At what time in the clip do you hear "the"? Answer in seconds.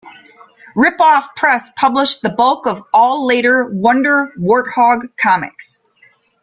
2.23-2.29